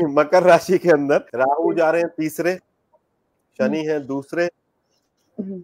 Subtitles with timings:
[0.00, 2.54] मकर राशि के अंदर राहु जा। रहे हैं तीसरे
[3.58, 4.48] शनि है दूसरे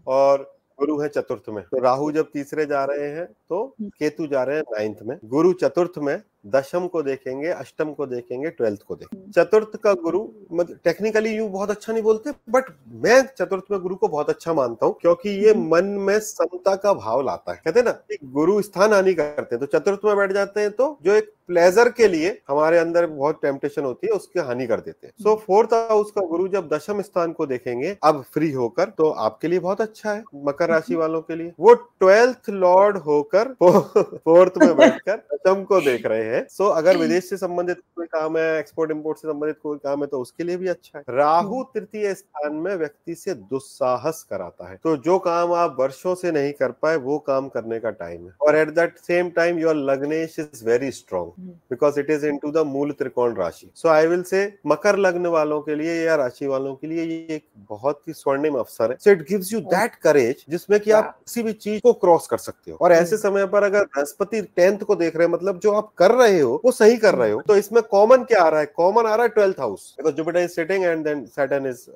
[0.08, 4.42] और गुरु है चतुर्थ में। तो राहु जब तीसरे जा रहे हैं तो केतु जा
[4.44, 8.96] रहे हैं नाइन्थ में। गुरु चतुर्थ में दशम को देखेंगे अष्टम को देखेंगे ट्वेल्थ को
[8.96, 12.64] देखेंगे। चतुर्थ का गुरु मतलब टेक्निकली यू बहुत अच्छा नहीं बोलते बट
[13.04, 16.94] मैं चतुर्थ में गुरु को बहुत अच्छा मानता हूँ क्योंकि ये मन में समता का
[16.94, 20.32] भाव लाता है। कहते हैं ना गुरु स्थान हानि करते हैं तो चतुर्थ में बैठ
[20.32, 24.40] जाते हैं तो जो एक प्लेजर के लिए हमारे अंदर बहुत टेम्पटेशन होती है उसकी
[24.40, 28.22] हानि कर देते हैं। सो फोर्थ हाउस का गुरु जब दशम स्थान को देखेंगे अब
[28.34, 32.50] फ्री होकर तो आपके लिए बहुत अच्छा है मकर राशि वालों के लिए। वो ट्वेल्थ
[32.50, 37.80] लॉर्ड होकर फोर्थ में बैठकर दशम को देख रहे हैं। सो अगर विदेश से संबंधित
[37.96, 40.98] कोई काम है एक्सपोर्ट इम्पोर्ट से संबंधित कोई काम है तो उसके लिए भी अच्छा
[40.98, 46.14] है। राहु तृतीय स्थान में व्यक्ति से दुस्साहस कराता है। तो जो काम आप वर्षों
[46.14, 49.58] से नहीं कर पाए वो काम करने का टाइम है। और at that same time
[49.58, 53.88] your lagnesh is very strong because it is in to the mool trikon rashi so
[53.88, 57.44] I will say मकर लग्न वालों के लिए या राशि वालों के लिए ये एक
[57.70, 61.42] बहुत ही स्वर्णिम अवसर है so it gives you that courage जिसमें कि आप किसी
[61.42, 64.96] भी चीज़ को क्रॉस कर सकते हो और ऐसे समय पर अगर बृहस्पति टेंथ को
[64.96, 67.56] देख रहे हैं मतलब जो आप कर रहे हो वो सही कर रहे हो तो
[67.56, 70.50] इसमें कॉमन क्या आ रहा है कॉमन आ रहा है twelfth house because Jupiter is
[70.52, 71.88] sitting and then Saturn is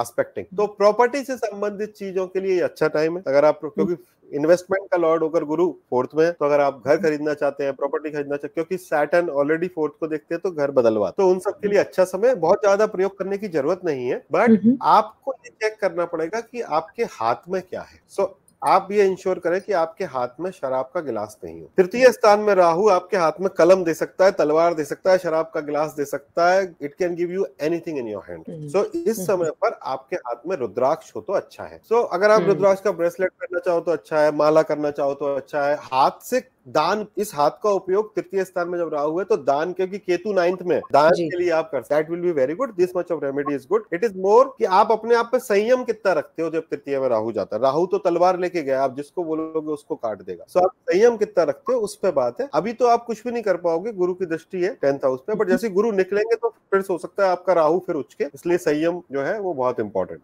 [0.00, 3.96] aspecting तो प्रॉपर्टी से संबंधित चीज़ों के लिए अच्छा टाइम है अगर आप क्योंकि
[4.32, 8.10] इन्वेस्टमेंट का लॉर्ड होकर गुरु फोर्थ में तो अगर आप घर खरीदना चाहते हैं प्रॉपर्टी
[8.10, 11.38] खरीदना चाहते हैं क्योंकि सैटर्न ऑलरेडी फोर्थ को देखते हैं तो घर बदलवा। तो उन
[11.38, 15.34] सब के लिए अच्छा समय बहुत ज़्यादा प्रयोग करने की ज़रूरत नहीं है बट आपको
[15.34, 18.28] ये चेक करना पड़ेगा कि आपके हाथ में क्या है। सो so,
[18.62, 22.40] आप ये इंश्योर करें कि आपके हाथ में शराब का गिलास नहीं हो। तृतीय स्थान
[22.40, 25.60] में राहु आपके हाथ में कलम दे सकता है तलवार दे सकता है शराब का
[25.60, 29.50] गिलास दे सकता है it can give you anything in your hand so इस समय
[29.62, 32.92] पर आपके हाथ में रुद्राक्ष हो तो अच्छा है। सो so, अगर आप रुद्राक्ष का
[32.92, 37.04] ब्रेसलेट करना चाहो तो अच्छा है माला करना चाहो तो अच्छा है हाथ से दान
[37.18, 40.62] इस हाथ का उपयोग तृतीय स्थान में जब राहु है तो दान क्योंकि केतु नाइन्थ
[40.62, 43.54] में दान के लिए आप कर that will be very good this much of remedy
[43.54, 46.66] is good it is more कि आप अपने आप पे संयम कितना रखते हो जब
[46.70, 50.22] तृतीय में राहु जाता है। राहु तो तलवार लेके गया आप जिसको बोलोगे उसको काट
[50.22, 53.04] देगा। सो so, आप संयम कितना रखते हो उस पर बात है। अभी तो आप
[53.04, 55.90] कुछ भी नहीं कर पाओगे गुरु की दृष्टि है टेंथ हाउस पे बट जैसे गुरु
[55.92, 59.54] निकलेंगे तो फिर हो सकता है आपका राहु फिर उचके। इसलिए संयम जो है वो
[59.54, 60.20] बहुत इंपॉर्टेंट